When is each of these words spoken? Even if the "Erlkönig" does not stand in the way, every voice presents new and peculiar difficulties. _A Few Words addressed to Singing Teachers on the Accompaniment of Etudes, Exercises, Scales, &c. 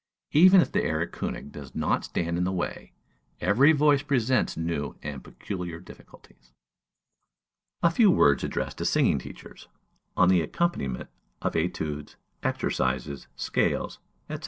Even 0.31 0.61
if 0.61 0.71
the 0.71 0.79
"Erlkönig" 0.81 1.51
does 1.51 1.75
not 1.75 2.05
stand 2.05 2.35
in 2.35 2.43
the 2.43 2.51
way, 2.51 2.91
every 3.39 3.71
voice 3.71 4.01
presents 4.01 4.57
new 4.57 4.95
and 5.03 5.23
peculiar 5.23 5.79
difficulties. 5.79 6.49
_A 7.83 7.93
Few 7.93 8.09
Words 8.09 8.43
addressed 8.43 8.79
to 8.79 8.85
Singing 8.85 9.19
Teachers 9.19 9.67
on 10.17 10.29
the 10.29 10.41
Accompaniment 10.41 11.09
of 11.43 11.55
Etudes, 11.55 12.15
Exercises, 12.41 13.27
Scales, 13.35 13.99
&c. 14.27 14.39